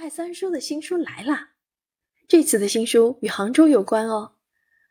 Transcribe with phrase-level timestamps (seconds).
[0.00, 1.50] 派三叔的新书来啦！
[2.26, 4.32] 这次的新书与杭州有关哦。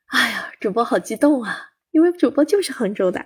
[0.05, 3.25] 哎呀，主播好激动啊，因为主播就是杭州的。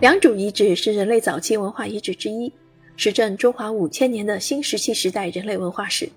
[0.00, 2.54] 良渚遗址是人类早期文化遗址之一，
[2.96, 6.08] 实证中华五千年的新石器时代人类文化史。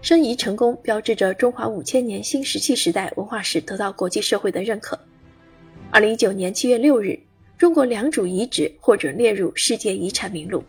[0.00, 4.98] 申遗成功，标志着中华五千年新石器时代文化史得到国际社会的认可。
[5.90, 7.20] 二零一九年七月六日，
[7.58, 10.64] 中国良渚遗址获准列入世界遗产名录。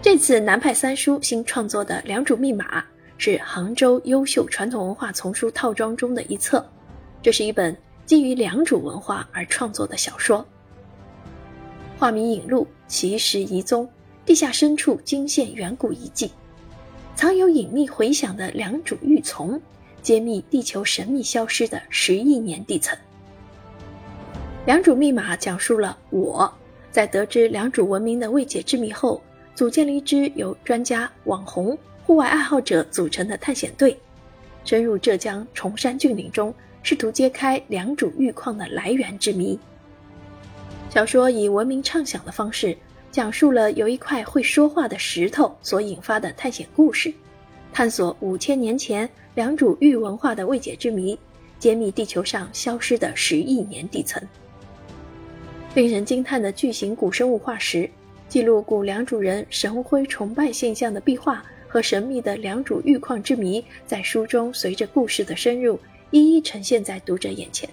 [0.00, 2.80] 这次南派三叔新创作的《良渚密码》
[3.16, 6.64] 是杭州优秀传统文化丛书套装中的一册。
[7.20, 10.46] 这是一本基于良渚文化而创作的小说。
[11.98, 13.90] 画名引路，奇石遗踪，
[14.24, 16.30] 地下深处惊现远古遗迹，
[17.16, 19.60] 藏有隐秘回响的良渚玉琮，
[20.00, 22.96] 揭秘地球神秘消失的十亿年地层。
[24.64, 26.50] 《良渚密码》讲述了我
[26.88, 29.20] 在得知良渚文明的未解之谜后。
[29.58, 33.98] 组建了一支由专家、网红、户外爱好者组成的探险队，
[34.64, 39.58] 深入浙江崇山峻岭中，试图揭开良渚玉矿的来源之谜。
[40.88, 42.78] 小说以文明畅想的方式，
[43.10, 47.12] 讲述了由一块会说话的石头所引发的探险故事，
[47.72, 51.18] 探索五千年前良渚玉文化的未解之谜，
[51.58, 54.22] 揭秘地球上消失的十亿年地层。
[55.74, 57.90] 令人惊叹的巨型古生物化石。
[58.28, 67.68] 记录古良渚人神辉崇拜现象的壁画和神秘的良渚玉矿之谜，在书中随着故事的深入，一一呈现在读者眼前。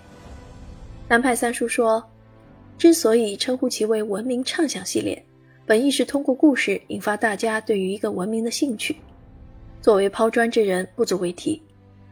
[1.09, 2.01] 南派三叔说
[2.79, 5.21] ：“之所以称呼其为文明畅想系列，
[5.65, 8.95] 本意是通过故事引发大家对于一个文明的兴趣。
[9.81, 11.61] 作为抛砖之人，不足为提。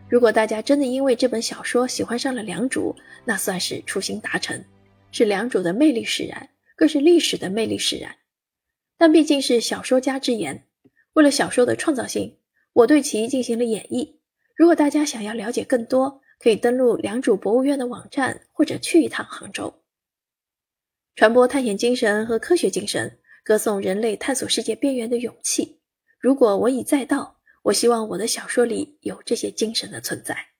[0.09, 4.61] 如果大家真的因为这本小说喜欢上了良渚，那算是初心达成，
[5.11, 8.13] 是良渚的魅力使然，更是历史的魅力使然。”
[9.03, 10.65] 但毕竟是小说家之言，
[11.11, 12.37] 为了小说的创造性，
[12.71, 14.15] 我对其进行了演绎。
[14.55, 19.83] 如果大家想要了解更多，可以登录良渚博物院的网站，或者去一趟杭州，
[21.15, 25.81] 传播探险精神和科学精神，歌颂人类探索世界边缘的勇气。
[26.17, 30.52] 如果我已再到，我希望我的小说里有这些精神的存在。